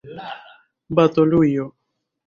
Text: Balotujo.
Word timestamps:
Balotujo. 0.95 1.65